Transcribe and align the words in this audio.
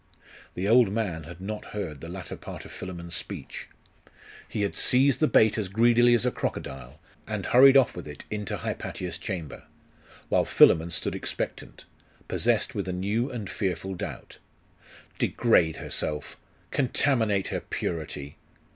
The 0.55 0.67
old 0.67 0.91
man 0.91 1.25
had 1.25 1.39
not 1.39 1.65
heard 1.77 2.01
the 2.01 2.09
latter 2.09 2.35
part 2.35 2.65
of 2.65 2.71
Philammon's 2.71 3.15
speech. 3.15 3.67
He 4.49 4.63
had 4.63 4.75
seized 4.75 5.21
his 5.21 5.29
bait 5.29 5.59
as 5.59 5.69
greedily 5.69 6.15
as 6.15 6.25
a 6.25 6.31
crocodile, 6.31 6.99
and 7.27 7.45
hurried 7.45 7.77
off 7.77 7.95
with 7.95 8.07
it 8.07 8.25
into 8.31 8.57
Hypatia's 8.57 9.19
chamber, 9.19 9.65
while 10.27 10.43
Philammon 10.43 10.89
stood 10.89 11.13
expectant; 11.13 11.85
possessed 12.27 12.73
with 12.73 12.87
a 12.89 12.93
new 12.93 13.29
and 13.29 13.47
fearful 13.47 13.93
doubt. 13.93 14.39
'Degrade 15.19 15.75
herself!' 15.75 16.35
'Contaminate 16.71 17.49
her 17.49 17.59
purity! 17.61 18.37